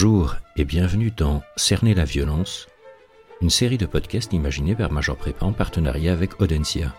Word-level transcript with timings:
Bonjour 0.00 0.36
et 0.54 0.64
bienvenue 0.64 1.10
dans 1.10 1.42
Cerner 1.56 1.92
la 1.92 2.04
violence, 2.04 2.68
une 3.40 3.50
série 3.50 3.78
de 3.78 3.84
podcasts 3.84 4.32
imaginés 4.32 4.76
par 4.76 4.92
Major 4.92 5.16
Prépa 5.16 5.44
en 5.44 5.52
partenariat 5.52 6.12
avec 6.12 6.40
Audencia. 6.40 6.94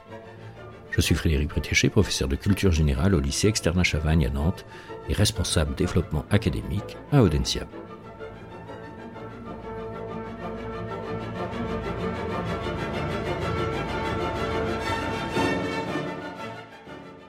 Je 0.91 0.99
suis 0.99 1.15
Frédéric 1.15 1.47
Bretéché, 1.47 1.87
professeur 1.87 2.27
de 2.27 2.35
culture 2.35 2.73
générale 2.73 3.15
au 3.15 3.21
lycée 3.21 3.47
Externa 3.47 3.85
Chavagne 3.85 4.25
à 4.25 4.29
Nantes 4.29 4.65
et 5.07 5.13
responsable 5.13 5.75
développement 5.75 6.25
académique 6.29 6.97
à 7.13 7.23
Audencia. 7.23 7.65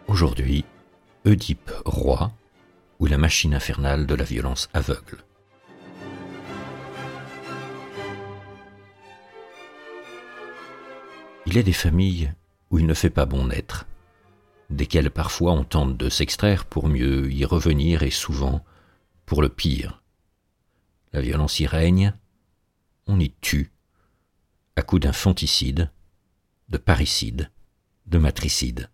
Aujourd'hui, 0.09 0.65
Oedipe 1.25 1.71
roi 1.85 2.33
ou 2.99 3.07
la 3.07 3.19
machine 3.19 3.55
infernale 3.55 4.07
de 4.07 4.17
la 4.17 4.25
violence 4.25 4.69
aveugle. 4.75 5.19
Il 11.51 11.59
est 11.59 11.65
des 11.65 11.73
familles 11.73 12.33
où 12.71 12.79
il 12.79 12.87
ne 12.87 12.95
fait 12.95 13.11
pas 13.11 13.27
bon 13.27 13.49
naître, 13.49 13.89
desquelles 14.71 15.11
parfois 15.11 15.51
on 15.51 15.65
tente 15.65 15.97
de 15.97 16.09
s'extraire 16.09 16.65
pour 16.65 16.87
mieux 16.87 17.29
y 17.33 17.45
revenir 17.45 18.05
et 18.05 18.13
souvent 18.13 18.65
pour 19.27 19.43
le 19.43 19.49
pire. 19.49 20.01
La 21.13 21.21
violence 21.21 21.59
y 21.59 21.67
règne, 21.67 22.15
on 23.09 23.19
y 23.19 23.33
tue, 23.41 23.73
à 24.77 24.83
coup 24.83 25.01
d'infanticide, 25.01 25.91
de 26.69 26.79
parricide, 26.79 27.51
de 28.07 28.19
matricide. 28.19 28.89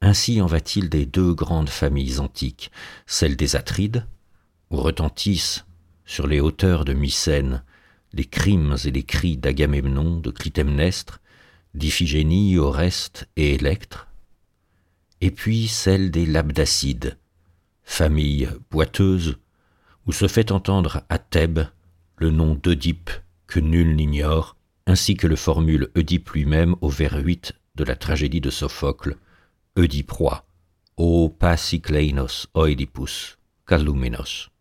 Ainsi 0.00 0.40
en 0.40 0.46
va-t-il 0.46 0.88
des 0.88 1.06
deux 1.06 1.34
grandes 1.34 1.70
familles 1.70 2.18
antiques, 2.18 2.72
celle 3.06 3.36
des 3.36 3.54
Atrides, 3.54 4.08
où 4.70 4.78
retentissent 4.78 5.66
sur 6.04 6.26
les 6.26 6.40
hauteurs 6.40 6.84
de 6.84 6.94
Mycène 6.94 7.62
les 8.14 8.24
crimes 8.24 8.76
et 8.84 8.90
les 8.90 9.02
cris 9.02 9.36
d'Agamemnon, 9.36 10.20
de 10.20 10.30
Clytemnestre, 10.30 11.20
d'Iphigénie, 11.74 12.56
Oreste 12.58 13.28
et 13.36 13.54
Électre, 13.54 14.06
et 15.20 15.30
puis 15.30 15.66
celle 15.66 16.10
des 16.10 16.24
Labdacides, 16.24 17.18
famille 17.82 18.48
boiteuse, 18.70 19.36
où 20.06 20.12
se 20.12 20.28
fait 20.28 20.52
entendre 20.52 21.02
à 21.08 21.18
Thèbes 21.18 21.66
le 22.16 22.30
nom 22.30 22.54
d'Oedipe 22.54 23.10
que 23.48 23.58
nul 23.58 23.96
n'ignore, 23.96 24.56
ainsi 24.86 25.16
que 25.16 25.26
le 25.26 25.36
formule 25.36 25.88
Oedipe 25.96 26.30
lui-même 26.30 26.76
au 26.80 26.88
vers 26.88 27.16
8 27.16 27.54
de 27.74 27.84
la 27.84 27.96
tragédie 27.96 28.40
de 28.40 28.50
Sophocle, 28.50 29.16
Oedipe 29.76 30.12
O 30.96 31.28
Pasikleinos 31.28 32.46
Oedipus, 32.54 33.38
Calumenos. 33.66 34.53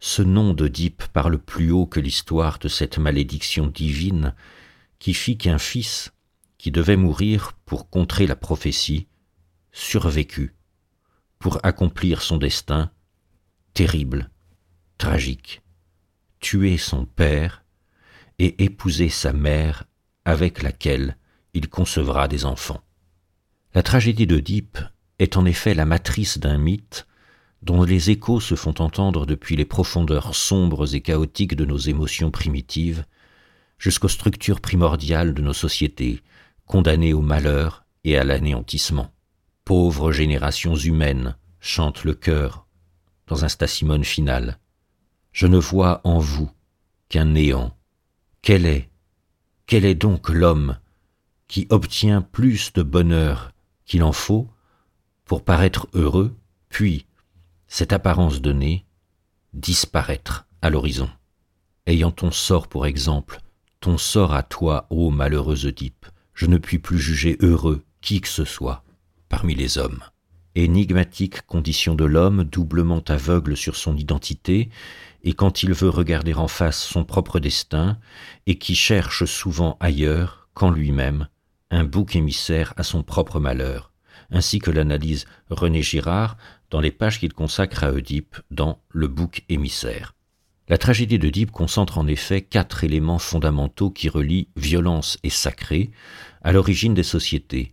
Ce 0.00 0.22
nom 0.22 0.54
d'Oedipe 0.54 1.04
parle 1.12 1.38
plus 1.38 1.70
haut 1.70 1.86
que 1.86 2.00
l'histoire 2.00 2.58
de 2.58 2.68
cette 2.68 2.96
malédiction 2.96 3.66
divine 3.66 4.34
qui 4.98 5.12
fit 5.12 5.36
qu'un 5.36 5.58
fils, 5.58 6.12
qui 6.56 6.70
devait 6.70 6.96
mourir 6.96 7.52
pour 7.66 7.90
contrer 7.90 8.26
la 8.26 8.34
prophétie, 8.34 9.08
survécut, 9.72 10.54
pour 11.38 11.58
accomplir 11.64 12.22
son 12.22 12.38
destin, 12.38 12.90
terrible, 13.74 14.30
tragique, 14.96 15.60
tuer 16.40 16.78
son 16.78 17.04
père 17.04 17.64
et 18.38 18.64
épouser 18.64 19.10
sa 19.10 19.34
mère 19.34 19.84
avec 20.24 20.62
laquelle 20.62 21.18
il 21.52 21.68
concevra 21.68 22.26
des 22.26 22.46
enfants. 22.46 22.82
La 23.74 23.82
tragédie 23.82 24.26
d'Oedipe 24.26 24.78
est 25.18 25.36
en 25.36 25.44
effet 25.44 25.74
la 25.74 25.84
matrice 25.84 26.38
d'un 26.38 26.56
mythe 26.56 27.06
dont 27.62 27.82
les 27.82 28.10
échos 28.10 28.40
se 28.40 28.54
font 28.54 28.74
entendre 28.78 29.26
depuis 29.26 29.56
les 29.56 29.64
profondeurs 29.64 30.34
sombres 30.34 30.94
et 30.94 31.00
chaotiques 31.00 31.54
de 31.54 31.64
nos 31.64 31.78
émotions 31.78 32.30
primitives, 32.30 33.04
jusqu'aux 33.78 34.08
structures 34.08 34.60
primordiales 34.60 35.34
de 35.34 35.42
nos 35.42 35.52
sociétés, 35.52 36.22
condamnées 36.66 37.12
au 37.12 37.20
malheur 37.20 37.84
et 38.04 38.16
à 38.16 38.24
l'anéantissement. 38.24 39.12
Pauvres 39.64 40.12
générations 40.12 40.76
humaines, 40.76 41.36
chante 41.60 42.04
le 42.04 42.14
cœur 42.14 42.66
dans 43.26 43.44
un 43.44 43.48
stassimone 43.48 44.04
final. 44.04 44.58
Je 45.32 45.46
ne 45.46 45.58
vois 45.58 46.00
en 46.04 46.18
vous 46.18 46.50
qu'un 47.08 47.26
néant. 47.26 47.76
Quel 48.42 48.66
est, 48.66 48.88
quel 49.66 49.84
est 49.84 49.94
donc 49.94 50.28
l'homme 50.30 50.78
qui 51.46 51.66
obtient 51.70 52.22
plus 52.22 52.72
de 52.72 52.82
bonheur 52.82 53.52
qu'il 53.84 54.02
en 54.02 54.12
faut 54.12 54.48
pour 55.24 55.44
paraître 55.44 55.88
heureux, 55.92 56.36
puis, 56.68 57.06
cette 57.70 57.92
apparence 57.92 58.42
donnée, 58.42 58.84
disparaître 59.54 60.46
à 60.60 60.70
l'horizon. 60.70 61.08
Ayant 61.86 62.10
ton 62.10 62.32
sort 62.32 62.66
pour 62.66 62.84
exemple, 62.84 63.40
ton 63.78 63.96
sort 63.96 64.34
à 64.34 64.42
toi, 64.42 64.86
ô 64.90 65.10
malheureux 65.10 65.66
Oedipe, 65.66 66.06
je 66.34 66.46
ne 66.46 66.58
puis 66.58 66.80
plus 66.80 66.98
juger 66.98 67.38
heureux 67.40 67.84
qui 68.00 68.20
que 68.20 68.28
ce 68.28 68.44
soit 68.44 68.82
parmi 69.28 69.54
les 69.54 69.78
hommes. 69.78 70.02
Énigmatique 70.56 71.46
condition 71.46 71.94
de 71.94 72.04
l'homme, 72.04 72.42
doublement 72.42 73.04
aveugle 73.06 73.56
sur 73.56 73.76
son 73.76 73.96
identité, 73.96 74.68
et 75.22 75.32
quand 75.32 75.62
il 75.62 75.72
veut 75.72 75.88
regarder 75.88 76.34
en 76.34 76.48
face 76.48 76.82
son 76.82 77.04
propre 77.04 77.38
destin, 77.38 77.98
et 78.46 78.58
qui 78.58 78.74
cherche 78.74 79.26
souvent 79.26 79.76
ailleurs 79.78 80.48
qu'en 80.54 80.70
lui-même 80.70 81.28
un 81.70 81.84
bouc 81.84 82.16
émissaire 82.16 82.74
à 82.76 82.82
son 82.82 83.04
propre 83.04 83.38
malheur, 83.38 83.92
ainsi 84.32 84.58
que 84.58 84.72
l'analyse 84.72 85.24
René 85.50 85.82
Girard 85.82 86.36
dans 86.70 86.80
les 86.80 86.90
pages 86.90 87.18
qu'il 87.18 87.32
consacre 87.32 87.84
à 87.84 87.92
Oedipe 87.92 88.36
dans 88.50 88.80
Le 88.88 89.08
bouc 89.08 89.44
émissaire. 89.48 90.14
La 90.68 90.78
tragédie 90.78 91.18
d'Oedipe 91.18 91.50
concentre 91.50 91.98
en 91.98 92.06
effet 92.06 92.42
quatre 92.42 92.84
éléments 92.84 93.18
fondamentaux 93.18 93.90
qui 93.90 94.08
relient 94.08 94.48
violence 94.54 95.18
et 95.24 95.30
sacré 95.30 95.90
à 96.42 96.52
l'origine 96.52 96.94
des 96.94 97.02
sociétés 97.02 97.72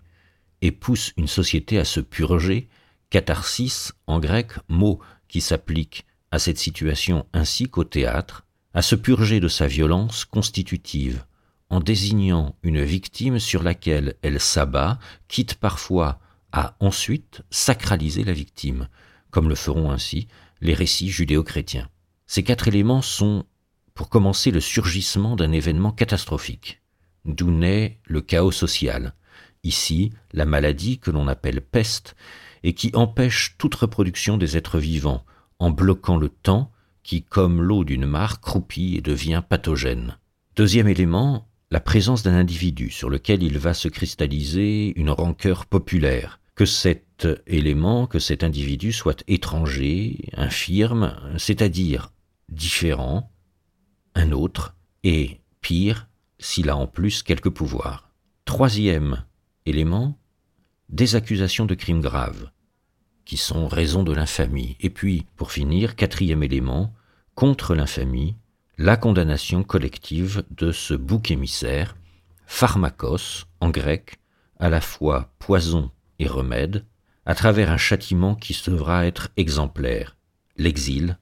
et 0.63 0.71
poussent 0.71 1.13
une 1.15 1.27
société 1.27 1.77
à 1.77 1.85
se 1.85 1.99
purger, 1.99 2.69
catharsis 3.11 3.93
en 4.07 4.19
grec, 4.19 4.53
mot 4.67 4.99
qui 5.27 5.41
s'applique 5.41 6.05
à 6.31 6.39
cette 6.39 6.57
situation 6.57 7.27
ainsi 7.33 7.69
qu'au 7.69 7.83
théâtre, 7.83 8.45
à 8.73 8.81
se 8.81 8.95
purger 8.95 9.39
de 9.39 9.47
sa 9.47 9.67
violence 9.67 10.25
constitutive, 10.25 11.23
en 11.69 11.79
désignant 11.79 12.55
une 12.63 12.83
victime 12.83 13.39
sur 13.39 13.61
laquelle 13.61 14.15
elle 14.23 14.39
s'abat, 14.39 14.99
quitte 15.27 15.55
parfois 15.55 16.19
à 16.51 16.75
ensuite 16.79 17.41
sacraliser 17.49 18.23
la 18.23 18.33
victime, 18.33 18.87
comme 19.31 19.49
le 19.49 19.55
feront 19.55 19.91
ainsi 19.91 20.27
les 20.61 20.73
récits 20.73 21.09
judéo-chrétiens. 21.09 21.89
Ces 22.25 22.43
quatre 22.43 22.67
éléments 22.67 23.01
sont, 23.01 23.45
pour 23.93 24.09
commencer, 24.09 24.51
le 24.51 24.59
surgissement 24.59 25.35
d'un 25.35 25.51
événement 25.51 25.91
catastrophique, 25.91 26.81
d'où 27.25 27.51
naît 27.51 27.99
le 28.05 28.21
chaos 28.21 28.51
social, 28.51 29.13
ici 29.63 30.11
la 30.33 30.45
maladie 30.45 30.99
que 30.99 31.11
l'on 31.11 31.27
appelle 31.27 31.61
peste, 31.61 32.15
et 32.63 32.73
qui 32.73 32.91
empêche 32.93 33.55
toute 33.57 33.75
reproduction 33.75 34.37
des 34.37 34.57
êtres 34.57 34.79
vivants, 34.79 35.23
en 35.59 35.71
bloquant 35.71 36.17
le 36.17 36.29
temps 36.29 36.71
qui, 37.03 37.23
comme 37.23 37.61
l'eau 37.61 37.83
d'une 37.83 38.05
mare, 38.05 38.41
croupit 38.41 38.95
et 38.95 39.01
devient 39.01 39.41
pathogène. 39.47 40.17
Deuxième 40.55 40.87
élément, 40.87 41.46
la 41.69 41.79
présence 41.79 42.23
d'un 42.23 42.35
individu 42.35 42.89
sur 42.89 43.09
lequel 43.09 43.43
il 43.43 43.57
va 43.57 43.73
se 43.73 43.87
cristalliser 43.87 44.93
une 44.97 45.09
rancœur 45.09 45.65
populaire, 45.65 46.39
que 46.55 46.65
cet 46.65 47.27
élément, 47.45 48.07
que 48.07 48.19
cet 48.19 48.43
individu 48.43 48.91
soit 48.91 49.23
étranger, 49.27 50.29
infirme, 50.33 51.15
c'est-à-dire 51.37 52.11
différent, 52.49 53.31
un 54.15 54.31
autre, 54.31 54.75
et 55.03 55.41
pire, 55.61 56.07
s'il 56.39 56.69
a 56.69 56.77
en 56.77 56.87
plus 56.87 57.21
quelque 57.21 57.49
pouvoir. 57.49 58.11
Troisième 58.45 59.25
élément, 59.65 60.17
des 60.89 61.15
accusations 61.15 61.65
de 61.65 61.75
crimes 61.75 62.01
graves, 62.01 62.49
qui 63.25 63.35
sont 63.35 63.67
raison 63.67 64.03
de 64.03 64.13
l'infamie. 64.13 64.77
Et 64.79 64.89
puis, 64.89 65.25
pour 65.35 65.51
finir, 65.51 65.95
quatrième 65.95 66.43
élément, 66.43 66.93
contre 67.35 67.75
l'infamie, 67.75 68.35
la 68.77 68.95
condamnation 68.95 69.63
collective 69.63 70.43
de 70.51 70.71
ce 70.71 70.93
bouc 70.93 71.31
émissaire, 71.31 71.97
pharmakos 72.45 73.45
en 73.59 73.69
grec, 73.69 74.19
à 74.59 74.69
la 74.69 74.81
fois 74.81 75.31
poison 75.39 75.89
et 76.19 76.27
remède, 76.27 76.85
à 77.25 77.33
travers 77.33 77.71
un 77.71 77.77
châtiment 77.77 78.35
qui 78.35 78.59
devra 78.67 79.07
être 79.07 79.29
exemplaire, 79.35 80.15
l'exil 80.57 81.17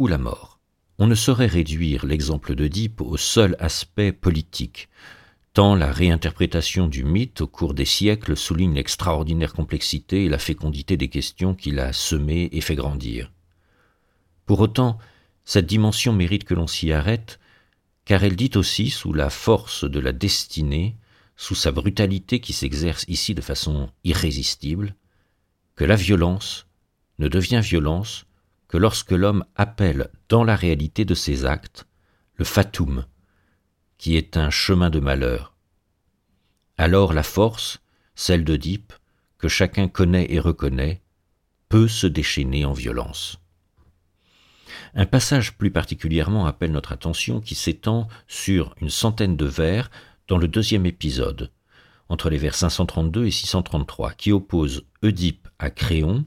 ou 0.00 0.08
la 0.08 0.18
mort. 0.18 0.58
On 0.98 1.06
ne 1.06 1.14
saurait 1.14 1.46
réduire 1.46 2.04
l'exemple 2.04 2.56
d'Oedipe 2.56 3.00
au 3.00 3.16
seul 3.16 3.54
aspect 3.60 4.10
politique, 4.10 4.88
tant 5.54 5.76
la 5.76 5.92
réinterprétation 5.92 6.88
du 6.88 7.04
mythe 7.04 7.42
au 7.42 7.46
cours 7.46 7.74
des 7.74 7.84
siècles 7.84 8.36
souligne 8.36 8.74
l'extraordinaire 8.74 9.52
complexité 9.52 10.24
et 10.24 10.28
la 10.28 10.38
fécondité 10.38 10.96
des 10.96 11.08
questions 11.08 11.54
qu'il 11.54 11.78
a 11.78 11.92
semées 11.92 12.48
et 12.50 12.60
fait 12.60 12.74
grandir. 12.74 13.30
Pour 14.46 14.60
autant, 14.60 14.98
cette 15.48 15.64
dimension 15.64 16.12
mérite 16.12 16.44
que 16.44 16.52
l'on 16.52 16.66
s'y 16.66 16.92
arrête, 16.92 17.40
car 18.04 18.22
elle 18.22 18.36
dit 18.36 18.50
aussi, 18.54 18.90
sous 18.90 19.14
la 19.14 19.30
force 19.30 19.84
de 19.84 19.98
la 19.98 20.12
destinée, 20.12 20.98
sous 21.36 21.54
sa 21.54 21.72
brutalité 21.72 22.38
qui 22.38 22.52
s'exerce 22.52 23.06
ici 23.08 23.34
de 23.34 23.40
façon 23.40 23.88
irrésistible, 24.04 24.94
que 25.74 25.86
la 25.86 25.96
violence 25.96 26.66
ne 27.18 27.28
devient 27.28 27.62
violence 27.64 28.26
que 28.68 28.76
lorsque 28.76 29.12
l'homme 29.12 29.42
appelle 29.56 30.10
dans 30.28 30.44
la 30.44 30.54
réalité 30.54 31.06
de 31.06 31.14
ses 31.14 31.46
actes 31.46 31.86
le 32.34 32.44
fatum, 32.44 33.06
qui 33.96 34.18
est 34.18 34.36
un 34.36 34.50
chemin 34.50 34.90
de 34.90 35.00
malheur. 35.00 35.54
Alors 36.76 37.14
la 37.14 37.22
force, 37.22 37.80
celle 38.14 38.44
d'Oedipe, 38.44 38.92
que 39.38 39.48
chacun 39.48 39.88
connaît 39.88 40.30
et 40.30 40.40
reconnaît, 40.40 41.00
peut 41.70 41.88
se 41.88 42.06
déchaîner 42.06 42.66
en 42.66 42.74
violence. 42.74 43.40
Un 44.94 45.06
passage 45.06 45.56
plus 45.56 45.70
particulièrement 45.70 46.46
appelle 46.46 46.72
notre 46.72 46.92
attention 46.92 47.40
qui 47.40 47.54
s'étend 47.54 48.08
sur 48.26 48.74
une 48.80 48.90
centaine 48.90 49.36
de 49.36 49.46
vers 49.46 49.90
dans 50.28 50.38
le 50.38 50.48
deuxième 50.48 50.86
épisode, 50.86 51.50
entre 52.08 52.30
les 52.30 52.38
vers 52.38 52.54
532 52.54 53.26
et 53.26 53.30
633, 53.30 54.12
qui 54.12 54.32
oppose 54.32 54.84
Oedipe 55.02 55.48
à 55.58 55.70
Créon 55.70 56.24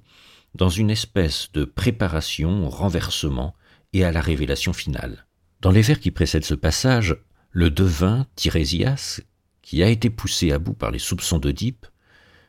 dans 0.56 0.70
une 0.70 0.90
espèce 0.90 1.52
de 1.54 1.64
préparation 1.64 2.66
au 2.66 2.70
renversement 2.70 3.56
et 3.94 4.04
à 4.04 4.12
la 4.12 4.22
révélation 4.22 4.74
finale. 4.74 5.26
Dans 5.62 5.72
les 5.72 5.82
vers 5.82 6.00
qui 6.00 6.12
précèdent 6.12 6.46
ce 6.46 6.56
passage, 6.56 7.16
le 7.52 7.70
devin, 7.70 8.26
Tirésias, 8.36 9.22
qui 9.62 9.84
a 9.84 9.90
été 9.90 10.10
poussé 10.10 10.52
à 10.52 10.60
bout 10.60 10.74
par 10.74 10.92
les 10.92 11.00
soupçons 11.00 11.40
d'Oedipe, 11.40 11.86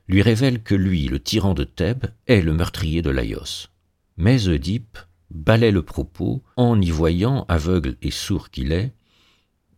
lui 0.09 0.23
révèle 0.23 0.63
que 0.63 0.75
lui, 0.75 1.09
le 1.09 1.21
tyran 1.21 1.55
de 1.55 1.65
Thèbes, 1.65 2.07
est 2.27 2.41
le 2.41 2.53
meurtrier 2.53 3.03
de 3.03 3.11
Laios. 3.11 3.69
Mais 4.17 4.49
Oedipe 4.49 4.99
balaie 5.33 5.71
le 5.71 5.83
propos 5.83 6.43
en 6.57 6.81
y 6.81 6.91
voyant, 6.91 7.45
aveugle 7.49 7.97
et 8.03 8.11
sourd 8.11 8.51
qu'il 8.51 8.73
est, 8.73 8.93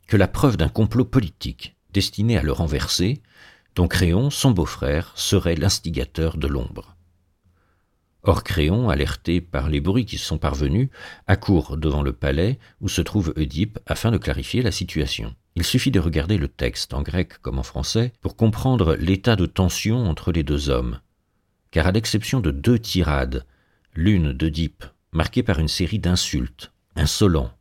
que 0.07 0.17
la 0.17 0.29
preuve 0.29 0.57
d'un 0.57 0.69
complot 0.69 1.05
politique 1.05 1.77
destiné 1.93 2.37
à 2.37 2.43
le 2.43 2.53
renverser, 2.53 3.23
dont 3.75 3.89
Créon, 3.89 4.31
son 4.31 4.51
beau-frère, 4.51 5.13
serait 5.17 5.55
l'instigateur 5.55 6.37
de 6.37 6.47
l'ombre. 6.47 6.97
Or 8.23 8.43
Créon, 8.43 8.89
alerté 8.89 9.41
par 9.41 9.69
les 9.69 9.81
bruits 9.81 10.07
qui 10.07 10.19
sont 10.19 10.39
parvenus, 10.39 10.89
accourt 11.27 11.77
devant 11.77 12.03
le 12.03 12.13
palais 12.13 12.59
où 12.81 12.89
se 12.89 13.03
trouve 13.03 13.33
Oedipe 13.37 13.79
afin 13.87 14.11
de 14.11 14.19
clarifier 14.19 14.63
la 14.63 14.73
situation. 14.73 15.35
Il 15.57 15.63
suffit 15.63 15.91
de 15.91 16.01
regarder 16.01 16.37
le 16.37 16.49
texte, 16.49 16.95
en 16.95 17.03
grec 17.03 17.39
comme 17.43 17.59
en 17.59 17.63
français, 17.63 18.13
pour 18.21 18.35
comprendre 18.35 18.97
l'état 18.97 19.37
de 19.37 19.47
tension 19.47 20.07
entre 20.07 20.33
les 20.33 20.43
deux 20.43 20.69
hommes. 20.69 21.01
Car 21.71 21.87
à 21.87 21.93
l'exception 21.93 22.41
de 22.41 22.51
deux 22.51 22.79
tirades, 22.79 23.47
l'une 23.95 24.33
d'Oedipe, 24.33 24.85
marquée 25.15 25.43
par 25.43 25.59
une 25.59 25.69
série 25.69 25.99
d'insultes, 25.99 26.71
insolents, 26.97 27.53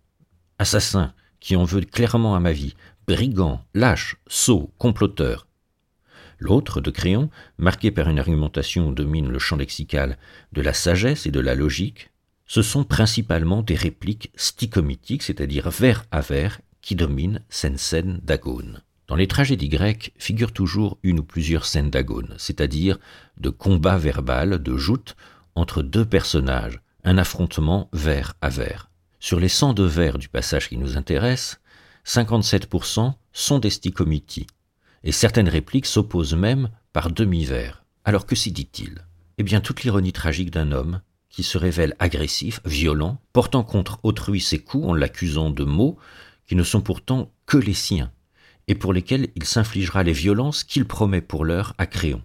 assassins, 0.60 1.14
qui 1.40 1.56
en 1.56 1.64
veut 1.64 1.82
clairement 1.82 2.36
à 2.36 2.42
ma 2.42 2.52
vie, 2.52 2.76
brigands, 3.08 3.64
lâches, 3.74 4.18
sots, 4.28 4.74
comploteurs, 4.78 5.48
L'autre, 6.44 6.82
de 6.82 6.92
Créon, 6.92 7.30
marqué 7.58 7.90
par 7.90 8.10
une 8.10 8.20
argumentation 8.20 8.90
où 8.90 8.94
domine 8.94 9.30
le 9.30 9.40
champ 9.40 9.56
lexical 9.56 10.18
de 10.52 10.62
la 10.62 10.74
sagesse 10.74 11.26
et 11.26 11.32
de 11.32 11.40
la 11.40 11.56
logique, 11.56 12.10
ce 12.46 12.62
sont 12.62 12.84
principalement 12.84 13.64
des 13.64 13.76
répliques 13.76 14.30
sticomitiques, 14.36 15.24
c'est-à-dire 15.24 15.70
vers 15.70 16.04
à 16.12 16.20
vers, 16.20 16.60
qui 16.82 16.96
dominent 16.96 17.40
scène 17.48 17.78
scène 17.78 18.20
d'agone. 18.24 18.82
Dans 19.08 19.16
les 19.16 19.28
tragédies 19.28 19.70
grecques 19.70 20.12
figurent 20.18 20.52
toujours 20.52 20.98
une 21.02 21.20
ou 21.20 21.24
plusieurs 21.24 21.66
scènes 21.66 21.90
d'agone, 21.90 22.36
c'est-à-dire 22.38 23.00
de 23.38 23.50
combat 23.50 23.98
verbal, 23.98 24.62
de 24.62 24.76
joute 24.76 25.16
entre 25.56 25.82
deux 25.82 26.04
personnages, 26.04 26.82
un 27.04 27.18
affrontement 27.18 27.90
vers 27.94 28.34
à 28.42 28.50
vers. 28.50 28.90
Sur 29.20 29.40
les 29.40 29.50
102 29.50 29.86
vers 29.86 30.18
du 30.18 30.30
passage 30.30 30.70
qui 30.70 30.78
nous 30.78 30.98
intéresse, 30.98 31.60
57% 32.06 33.14
sont 33.32 33.60
des 33.60 33.70
sticomities, 33.70 34.48
et 35.04 35.12
certaines 35.12 35.50
répliques 35.50 35.86
s'opposent 35.86 36.36
même 36.36 36.70
par 36.92 37.12
demi-vers. 37.12 37.84
Alors 38.06 38.26
que 38.26 38.36
s'y 38.36 38.52
dit-il? 38.52 39.06
Eh 39.38 39.44
bien 39.44 39.62
toute 39.62 39.84
l'ironie 39.84 40.14
tragique 40.14 40.52
d'un 40.52 40.72
homme 40.72 41.02
qui 41.30 41.44
se 41.44 41.58
révèle 41.58 41.96
agressif, 42.00 42.60
violent, 42.66 43.20
portant 43.32 43.64
contre 43.64 44.00
autrui 44.04 44.40
ses 44.40 44.60
coups 44.60 44.88
en 44.88 44.94
l'accusant 44.94 45.50
de 45.50 45.64
mots 45.64 45.98
qui 46.46 46.56
ne 46.56 46.64
sont 46.64 46.82
pourtant 46.82 47.32
que 47.46 47.58
les 47.58 47.74
siens, 47.74 48.12
et 48.68 48.76
pour 48.76 48.94
lesquels 48.94 49.30
il 49.36 49.46
s'infligera 49.46 50.04
les 50.04 50.14
violences 50.14 50.64
qu'il 50.64 50.86
promet 50.86 51.22
pour 51.22 51.46
l'heure 51.46 51.74
à 51.78 51.88
Créon. 51.88 52.22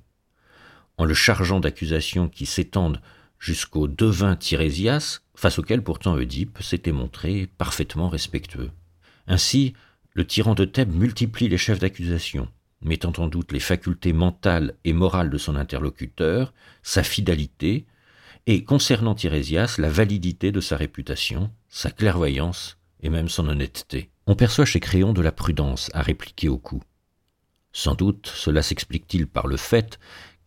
En 0.98 1.04
le 1.04 1.14
chargeant 1.14 1.60
d'accusations 1.60 2.28
qui 2.28 2.44
s'étendent 2.44 3.00
jusqu'au 3.38 3.88
devin 3.88 4.37
Tirésias, 4.37 5.20
face 5.35 5.58
auquel 5.58 5.82
pourtant 5.82 6.14
Oedipe 6.14 6.58
s'était 6.61 6.93
montré 6.93 7.49
parfaitement 7.58 8.08
respectueux. 8.08 8.70
Ainsi, 9.26 9.75
le 10.14 10.26
tyran 10.26 10.55
de 10.55 10.64
Thèbes 10.64 10.94
multiplie 10.94 11.49
les 11.49 11.58
chefs 11.58 11.79
d'accusation, 11.79 12.49
mettant 12.82 13.12
en 13.19 13.29
doute 13.29 13.52
les 13.52 13.61
facultés 13.61 14.12
mentales 14.12 14.75
et 14.85 14.93
morales 14.93 15.31
de 15.31 15.38
son 15.38 15.56
interlocuteur, 15.56 16.52
sa 16.82 17.02
fidélité, 17.02 17.87
et 18.46 18.64
concernant 18.64 19.14
Tirésias, 19.14 19.76
la 19.79 19.90
validité 19.90 20.52
de 20.52 20.61
sa 20.61 20.76
réputation, 20.76 21.52
sa 21.69 21.90
clairvoyance 21.90 22.79
et 23.02 23.11
même 23.11 23.29
son 23.29 23.46
honnêteté. 23.49 24.11
On 24.26 24.35
perçoit 24.35 24.64
chez 24.64 24.81
Créon 24.81 25.12
de 25.12 25.23
la 25.23 25.32
prudence 25.32 25.90
à 25.94 26.02
répliquer 26.02 26.49
au 26.49 26.58
coup. 26.58 26.82
Sans 27.73 27.94
doute 27.94 28.32
cela 28.35 28.62
s'explique-t-il 28.62 29.26
par 29.26 29.46
le 29.46 29.56
fait 29.56 29.99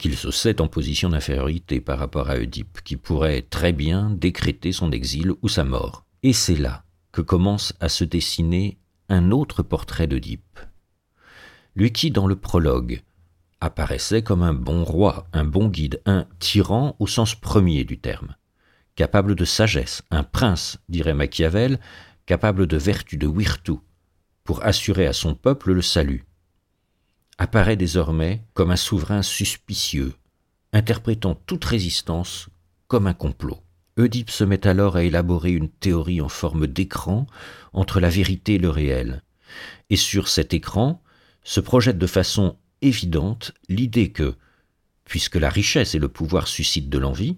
qu'il 0.01 0.17
se 0.17 0.31
sait 0.31 0.61
en 0.61 0.67
position 0.67 1.09
d'infériorité 1.09 1.79
par 1.79 1.99
rapport 1.99 2.31
à 2.31 2.37
Oedipe, 2.37 2.81
qui 2.83 2.97
pourrait 2.97 3.43
très 3.43 3.71
bien 3.71 4.09
décréter 4.09 4.71
son 4.71 4.91
exil 4.91 5.33
ou 5.43 5.47
sa 5.47 5.63
mort. 5.63 6.07
Et 6.23 6.33
c'est 6.33 6.55
là 6.55 6.85
que 7.11 7.21
commence 7.21 7.73
à 7.79 7.87
se 7.87 8.03
dessiner 8.03 8.79
un 9.09 9.29
autre 9.29 9.61
portrait 9.61 10.07
d'Oedipe. 10.07 10.59
Lui 11.75 11.91
qui, 11.91 12.09
dans 12.09 12.25
le 12.25 12.35
prologue, 12.35 13.03
apparaissait 13.59 14.23
comme 14.23 14.41
un 14.41 14.55
bon 14.55 14.83
roi, 14.83 15.27
un 15.33 15.43
bon 15.43 15.67
guide, 15.67 16.01
un 16.07 16.25
tyran 16.39 16.95
au 16.97 17.05
sens 17.05 17.35
premier 17.35 17.83
du 17.83 17.99
terme, 17.99 18.35
capable 18.95 19.35
de 19.35 19.45
sagesse, 19.45 20.01
un 20.09 20.23
prince, 20.23 20.79
dirait 20.89 21.13
Machiavel, 21.13 21.79
capable 22.25 22.65
de 22.65 22.77
vertu, 22.77 23.17
de 23.17 23.27
virtu, 23.27 23.73
pour 24.45 24.65
assurer 24.65 25.05
à 25.05 25.13
son 25.13 25.35
peuple 25.35 25.73
le 25.73 25.83
salut, 25.83 26.25
apparaît 27.37 27.77
désormais 27.77 28.43
comme 28.53 28.71
un 28.71 28.75
souverain 28.75 29.21
suspicieux, 29.21 30.13
interprétant 30.73 31.35
toute 31.35 31.65
résistance 31.65 32.49
comme 32.87 33.07
un 33.07 33.13
complot. 33.13 33.59
Oedipe 33.97 34.29
se 34.29 34.43
met 34.43 34.65
alors 34.67 34.95
à 34.95 35.03
élaborer 35.03 35.51
une 35.51 35.69
théorie 35.69 36.21
en 36.21 36.29
forme 36.29 36.67
d'écran 36.67 37.27
entre 37.73 37.99
la 37.99 38.09
vérité 38.09 38.55
et 38.55 38.59
le 38.59 38.69
réel. 38.69 39.23
Et 39.89 39.97
sur 39.97 40.27
cet 40.27 40.53
écran, 40.53 41.03
se 41.43 41.59
projette 41.59 41.97
de 41.97 42.07
façon 42.07 42.57
évidente 42.81 43.53
l'idée 43.67 44.11
que, 44.11 44.35
puisque 45.05 45.35
la 45.35 45.49
richesse 45.49 45.95
et 45.95 45.99
le 45.99 46.07
pouvoir 46.07 46.47
suscitent 46.47 46.89
de 46.89 46.97
l'envie, 46.97 47.37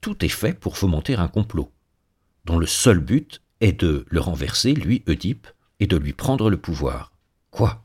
tout 0.00 0.24
est 0.24 0.28
fait 0.28 0.54
pour 0.54 0.78
fomenter 0.78 1.14
un 1.14 1.28
complot, 1.28 1.72
dont 2.44 2.58
le 2.58 2.66
seul 2.66 3.00
but 3.00 3.42
est 3.60 3.80
de 3.80 4.04
le 4.08 4.20
renverser, 4.20 4.74
lui, 4.74 5.02
Oedipe, 5.06 5.46
et 5.78 5.86
de 5.86 5.96
lui 5.96 6.12
prendre 6.12 6.50
le 6.50 6.58
pouvoir. 6.58 7.12
Quoi? 7.50 7.84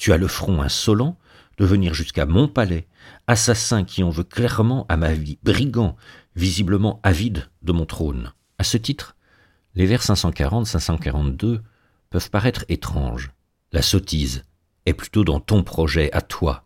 Tu 0.00 0.14
as 0.14 0.16
le 0.16 0.28
front 0.28 0.62
insolent 0.62 1.18
de 1.58 1.66
venir 1.66 1.92
jusqu'à 1.92 2.24
mon 2.24 2.48
palais, 2.48 2.88
assassin 3.26 3.84
qui 3.84 4.02
en 4.02 4.08
veut 4.08 4.24
clairement 4.24 4.86
à 4.88 4.96
ma 4.96 5.12
vie, 5.12 5.38
brigand, 5.42 5.94
visiblement 6.34 7.00
avide 7.02 7.50
de 7.60 7.72
mon 7.72 7.84
trône. 7.84 8.32
À 8.56 8.64
ce 8.64 8.78
titre, 8.78 9.14
les 9.74 9.84
vers 9.84 10.00
540-542 10.00 11.60
peuvent 12.08 12.30
paraître 12.30 12.64
étranges, 12.70 13.30
la 13.72 13.82
sottise 13.82 14.46
est 14.86 14.94
plutôt 14.94 15.22
dans 15.22 15.38
ton 15.38 15.62
projet 15.62 16.10
à 16.14 16.22
toi, 16.22 16.64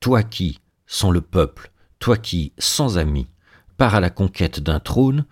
toi 0.00 0.24
qui, 0.24 0.58
sans 0.84 1.12
le 1.12 1.20
peuple, 1.20 1.70
toi 2.00 2.16
qui, 2.16 2.52
sans 2.58 2.98
amis, 2.98 3.28
pars 3.76 3.94
à 3.94 4.00
la 4.00 4.10
conquête 4.10 4.58
d'un 4.58 4.80
trône 4.80 5.24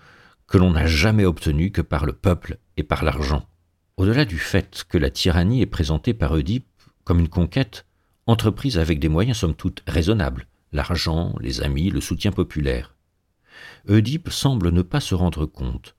que 0.46 0.56
l'on 0.56 0.70
n'a 0.70 0.86
jamais 0.86 1.24
obtenu 1.24 1.72
que 1.72 1.82
par 1.82 2.06
le 2.06 2.12
peuple 2.12 2.58
et 2.76 2.84
par 2.84 3.02
l'argent. 3.02 3.44
Au-delà 3.96 4.24
du 4.24 4.38
fait 4.38 4.84
que 4.88 4.98
la 4.98 5.10
tyrannie 5.10 5.62
est 5.62 5.66
présentée 5.66 6.14
par 6.14 6.30
Oedipe 6.30 6.69
comme 7.10 7.18
une 7.18 7.28
conquête 7.28 7.86
entreprise 8.28 8.78
avec 8.78 9.00
des 9.00 9.08
moyens 9.08 9.38
somme 9.38 9.56
toute 9.56 9.82
raisonnables, 9.88 10.46
l'argent, 10.70 11.34
les 11.40 11.60
amis, 11.60 11.90
le 11.90 12.00
soutien 12.00 12.30
populaire. 12.30 12.94
Oedipe 13.88 14.30
semble 14.30 14.70
ne 14.70 14.82
pas 14.82 15.00
se 15.00 15.16
rendre 15.16 15.44
compte 15.44 15.96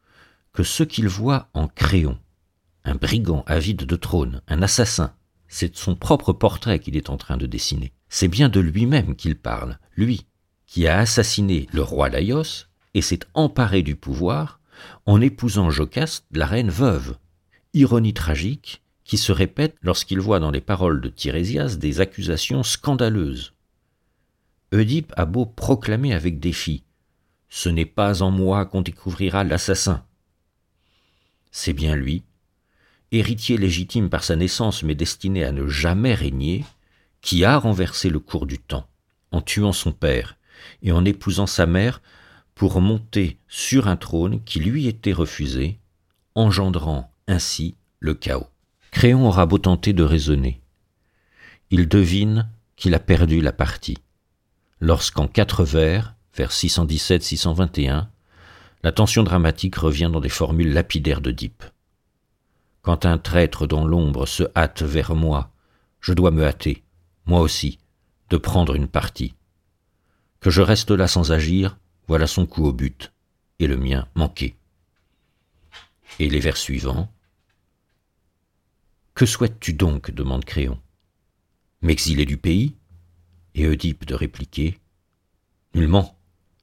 que 0.53 0.63
ce 0.63 0.83
qu'il 0.83 1.09
voit 1.09 1.49
en 1.53 1.67
Créon, 1.67 2.17
un 2.85 2.95
brigand 2.95 3.43
avide 3.45 3.83
de 3.83 3.95
trône, 3.97 4.41
un 4.47 4.61
assassin. 4.61 5.13
C'est 5.49 5.75
son 5.75 5.97
propre 5.97 6.31
portrait 6.31 6.79
qu'il 6.79 6.95
est 6.95 7.09
en 7.09 7.17
train 7.17 7.35
de 7.35 7.45
dessiner. 7.45 7.91
C'est 8.07 8.29
bien 8.29 8.47
de 8.47 8.61
lui-même 8.61 9.17
qu'il 9.17 9.35
parle, 9.35 9.79
lui, 9.97 10.27
qui 10.65 10.87
a 10.87 10.97
assassiné 10.97 11.67
le 11.73 11.81
roi 11.81 12.07
Laios 12.07 12.67
et 12.93 13.01
s'est 13.01 13.19
emparé 13.33 13.83
du 13.83 13.97
pouvoir 13.97 14.61
en 15.05 15.19
épousant 15.19 15.71
Jocaste, 15.71 16.23
la 16.31 16.45
reine 16.45 16.69
veuve. 16.69 17.17
Ironie 17.73 18.13
tragique 18.13 18.81
qui 19.11 19.17
se 19.17 19.33
répète 19.33 19.75
lorsqu'il 19.81 20.21
voit 20.21 20.39
dans 20.39 20.51
les 20.51 20.61
paroles 20.61 21.01
de 21.01 21.09
Tirésias 21.09 21.75
des 21.75 21.99
accusations 21.99 22.63
scandaleuses. 22.63 23.51
Oedipe 24.71 25.11
a 25.17 25.25
beau 25.25 25.45
proclamer 25.45 26.13
avec 26.13 26.39
défi 26.39 26.85
Ce 27.49 27.67
n'est 27.67 27.85
pas 27.85 28.21
en 28.21 28.31
moi 28.31 28.65
qu'on 28.65 28.79
découvrira 28.79 29.43
l'assassin. 29.43 30.05
C'est 31.51 31.73
bien 31.73 31.97
lui 31.97 32.23
héritier 33.11 33.57
légitime 33.57 34.09
par 34.09 34.23
sa 34.23 34.37
naissance 34.37 34.81
mais 34.81 34.95
destiné 34.95 35.43
à 35.43 35.51
ne 35.51 35.67
jamais 35.67 36.13
régner, 36.13 36.63
qui 37.19 37.43
a 37.43 37.57
renversé 37.57 38.09
le 38.09 38.21
cours 38.21 38.45
du 38.45 38.59
temps, 38.59 38.87
en 39.31 39.41
tuant 39.41 39.73
son 39.73 39.91
père 39.91 40.37
et 40.83 40.93
en 40.93 41.03
épousant 41.03 41.47
sa 41.47 41.65
mère 41.65 42.01
pour 42.55 42.79
monter 42.79 43.39
sur 43.49 43.89
un 43.89 43.97
trône 43.97 44.41
qui 44.45 44.61
lui 44.61 44.87
était 44.87 45.11
refusé, 45.11 45.79
engendrant 46.33 47.11
ainsi 47.27 47.75
le 47.99 48.13
chaos. 48.13 48.47
Créon 48.91 49.27
aura 49.27 49.45
beau 49.45 49.57
tenter 49.57 49.93
de 49.93 50.03
raisonner. 50.03 50.61
Il 51.69 51.87
devine 51.87 52.49
qu'il 52.75 52.93
a 52.93 52.99
perdu 52.99 53.41
la 53.41 53.53
partie. 53.53 53.97
Lorsqu'en 54.79 55.27
quatre 55.27 55.63
vers, 55.63 56.15
vers 56.35 56.51
617-621, 56.51 58.07
la 58.83 58.91
tension 58.91 59.23
dramatique 59.23 59.75
revient 59.75 60.09
dans 60.11 60.19
des 60.19 60.29
formules 60.29 60.73
lapidaires 60.73 61.21
d'Oedipe. 61.21 61.63
Quand 62.81 63.05
un 63.05 63.17
traître 63.17 63.67
dans 63.67 63.85
l'ombre 63.85 64.25
se 64.25 64.43
hâte 64.55 64.81
vers 64.81 65.15
moi, 65.15 65.51
je 65.99 66.13
dois 66.13 66.31
me 66.31 66.45
hâter, 66.45 66.83
moi 67.25 67.41
aussi, 67.41 67.77
de 68.29 68.37
prendre 68.37 68.75
une 68.75 68.87
partie. 68.87 69.35
Que 70.39 70.49
je 70.49 70.61
reste 70.61 70.89
là 70.89 71.07
sans 71.07 71.31
agir, 71.31 71.77
voilà 72.07 72.25
son 72.25 72.47
coup 72.47 72.65
au 72.65 72.73
but, 72.73 73.13
et 73.59 73.67
le 73.67 73.77
mien 73.77 74.07
manqué. 74.15 74.55
Et 76.19 76.27
les 76.27 76.39
vers 76.39 76.57
suivants. 76.57 77.11
Que 79.13 79.25
souhaites-tu 79.25 79.73
donc 79.73 80.11
demande 80.11 80.45
Créon. 80.45 80.79
M'exiler 81.81 82.25
du 82.25 82.37
pays 82.37 82.75
Et 83.55 83.67
Oedipe 83.67 84.05
de 84.05 84.15
répliquer. 84.15 84.79
Nullement, 85.75 86.17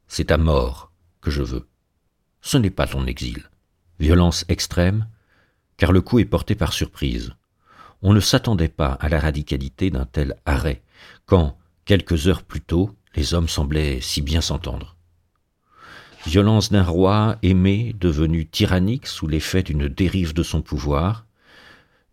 c'est 0.07 0.27
ta 0.27 0.39
mort 0.39 0.93
que 1.21 1.31
je 1.31 1.43
veux. 1.43 1.69
Ce 2.41 2.57
n'est 2.57 2.71
pas 2.71 2.87
ton 2.87 3.07
exil. 3.07 3.51
Violence 4.01 4.45
extrême, 4.49 5.07
car 5.77 5.93
le 5.93 6.01
coup 6.01 6.19
est 6.19 6.25
porté 6.25 6.55
par 6.55 6.73
surprise. 6.73 7.33
On 8.01 8.15
ne 8.15 8.21
s'attendait 8.21 8.69
pas 8.69 8.93
à 8.93 9.09
la 9.09 9.21
radicalité 9.21 9.91
d'un 9.91 10.07
tel 10.07 10.37
arrêt, 10.47 10.83
quand, 11.27 11.59
quelques 11.85 12.29
heures 12.29 12.43
plus 12.43 12.61
tôt, 12.61 12.97
les 13.15 13.35
hommes 13.35 13.49
semblaient 13.49 14.01
si 14.01 14.23
bien 14.23 14.41
s'entendre. 14.41 14.97
Violence 16.27 16.71
d'un 16.71 16.85
roi 16.85 17.39
aimé 17.43 17.95
devenu 17.99 18.47
tyrannique 18.47 19.07
sous 19.07 19.27
l'effet 19.27 19.63
d'une 19.63 19.89
dérive 19.89 20.33
de 20.33 20.43
son 20.43 20.63
pouvoir, 20.63 21.27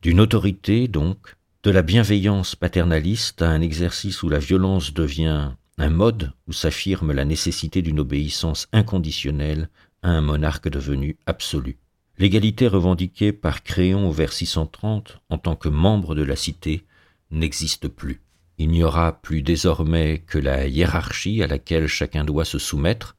d'une 0.02 0.20
autorité 0.20 0.88
donc, 0.88 1.36
de 1.64 1.72
la 1.72 1.82
bienveillance 1.82 2.56
paternaliste 2.56 3.42
à 3.42 3.50
un 3.50 3.62
exercice 3.62 4.22
où 4.24 4.30
la 4.30 4.40
violence 4.40 4.94
devient 4.94 5.52
un 5.78 5.90
mode 5.90 6.32
où 6.48 6.54
s'affirme 6.54 7.12
la 7.12 7.26
nécessité 7.26 7.82
d'une 7.82 8.00
obéissance 8.00 8.68
inconditionnelle 8.72 9.70
à 10.04 10.10
un 10.10 10.22
monarque 10.22 10.70
devenu 10.70 11.18
absolu. 11.26 11.78
L'égalité 12.18 12.68
revendiquée 12.68 13.34
par 13.34 13.64
Créon 13.64 14.08
au 14.08 14.12
vers 14.12 14.32
630 14.32 15.20
en 15.30 15.38
tant 15.38 15.56
que 15.56 15.68
membre 15.68 16.16
de 16.16 16.24
la 16.24 16.36
cité 16.36 16.86
n'existe 17.32 17.88
plus. 17.88 18.22
Il 18.58 18.70
n'y 18.70 18.84
aura 18.84 19.22
plus 19.22 19.42
désormais 19.42 20.24
que 20.26 20.38
la 20.38 20.68
hiérarchie 20.68 21.44
à 21.44 21.48
laquelle 21.48 21.88
chacun 21.88 22.24
doit 22.24 22.46
se 22.46 22.60
soumettre, 22.60 23.18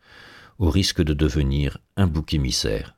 au 0.59 0.71
risque 0.71 1.02
de 1.02 1.12
devenir 1.12 1.78
un 1.97 2.06
bouc 2.06 2.33
émissaire. 2.33 2.97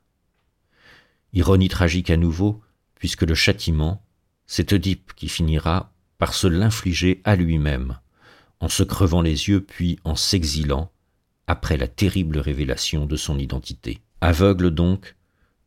Ironie 1.32 1.68
tragique 1.68 2.10
à 2.10 2.16
nouveau, 2.16 2.62
puisque 2.98 3.22
le 3.22 3.34
châtiment, 3.34 4.02
c'est 4.46 4.72
Oedipe 4.72 5.12
qui 5.14 5.28
finira 5.28 5.92
par 6.18 6.34
se 6.34 6.46
l'infliger 6.46 7.20
à 7.24 7.36
lui-même, 7.36 7.98
en 8.60 8.68
se 8.68 8.82
crevant 8.82 9.22
les 9.22 9.48
yeux 9.48 9.62
puis 9.62 9.98
en 10.04 10.16
s'exilant, 10.16 10.90
après 11.46 11.76
la 11.76 11.88
terrible 11.88 12.38
révélation 12.38 13.06
de 13.06 13.16
son 13.16 13.38
identité. 13.38 14.00
Aveugle 14.20 14.70
donc, 14.70 15.16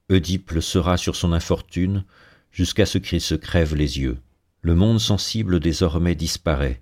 Oedipe 0.10 0.52
le 0.52 0.62
sera 0.62 0.98
sur 0.98 1.16
son 1.16 1.32
infortune 1.32 2.04
jusqu'à 2.52 2.86
ce 2.86 2.98
qu'il 2.98 3.22
se 3.22 3.36
crève 3.36 3.76
les 3.76 4.00
yeux. 4.00 4.18
Le 4.62 4.76
monde 4.76 5.00
sensible 5.00 5.60
désormais 5.60 6.16
disparaît, 6.16 6.82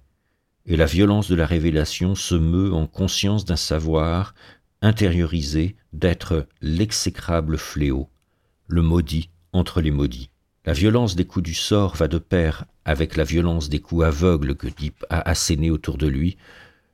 et 0.65 0.75
la 0.75 0.85
violence 0.85 1.29
de 1.29 1.35
la 1.35 1.45
révélation 1.45 2.15
se 2.15 2.35
meut 2.35 2.73
en 2.73 2.87
conscience 2.87 3.45
d'un 3.45 3.55
savoir 3.55 4.33
intériorisé 4.81 5.75
d'être 5.93 6.47
l'exécrable 6.61 7.57
fléau, 7.57 8.09
le 8.67 8.81
maudit 8.81 9.29
entre 9.53 9.81
les 9.81 9.91
maudits. 9.91 10.29
La 10.65 10.73
violence 10.73 11.15
des 11.15 11.25
coups 11.25 11.45
du 11.45 11.53
sort 11.53 11.95
va 11.95 12.07
de 12.07 12.17
pair 12.17 12.65
avec 12.85 13.15
la 13.15 13.23
violence 13.23 13.69
des 13.69 13.79
coups 13.79 14.03
aveugles 14.03 14.55
que 14.55 14.67
Oedipe 14.67 15.05
a 15.09 15.27
assénés 15.29 15.71
autour 15.71 15.97
de 15.97 16.07
lui, 16.07 16.37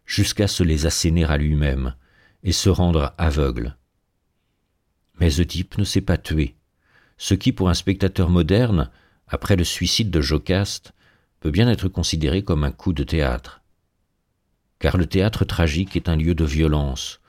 jusqu'à 0.05 0.48
se 0.48 0.63
les 0.63 0.86
asséner 0.86 1.25
à 1.25 1.38
lui-même 1.38 1.95
et 2.43 2.51
se 2.51 2.69
rendre 2.69 3.13
aveugle. 3.17 3.75
Mais 5.19 5.39
Oedipe 5.39 5.77
ne 5.77 5.84
s'est 5.84 6.01
pas 6.01 6.17
tué, 6.17 6.55
ce 7.17 7.34
qui, 7.34 7.51
pour 7.51 7.69
un 7.69 7.74
spectateur 7.74 8.29
moderne, 8.29 8.91
après 9.27 9.55
le 9.55 9.63
suicide 9.63 10.12
de 10.12 10.22
Jocaste, 10.22 10.93
peut 11.39 11.51
bien 11.51 11.69
être 11.69 11.88
considéré 11.88 12.43
comme 12.43 12.63
un 12.63 12.72
coup 12.72 12.93
de 12.93 13.03
théâtre. 13.03 13.62
Car 14.79 14.98
le 14.98 15.07
théâtre 15.07 15.45
tragique 15.45 15.95
est 15.95 16.10
un 16.10 16.15
lieu 16.15 16.36
de 16.36 16.45
violence, 16.45 17.22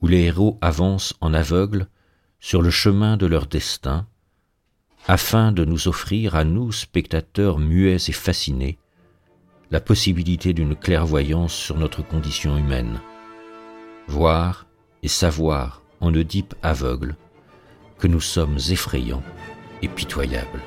où 0.00 0.06
les 0.06 0.22
héros 0.22 0.58
avancent 0.60 1.14
en 1.20 1.34
aveugle 1.34 1.88
sur 2.40 2.62
le 2.62 2.70
chemin 2.70 3.16
de 3.16 3.26
leur 3.26 3.46
destin, 3.46 4.06
afin 5.08 5.52
de 5.52 5.64
nous 5.64 5.88
offrir 5.88 6.34
à 6.34 6.44
nous, 6.44 6.72
spectateurs 6.72 7.58
muets 7.58 7.96
et 8.08 8.12
fascinés, 8.12 8.78
la 9.70 9.80
possibilité 9.80 10.52
d'une 10.52 10.76
clairvoyance 10.76 11.54
sur 11.54 11.76
notre 11.76 12.02
condition 12.02 12.56
humaine. 12.56 13.00
Voir 14.08 14.66
et 15.02 15.08
savoir 15.08 15.82
en 16.00 16.14
Oedipe 16.14 16.54
aveugle 16.62 17.16
que 17.98 18.06
nous 18.06 18.20
sommes 18.20 18.58
effrayants 18.70 19.22
et 19.82 19.88
pitoyables. 19.88 20.62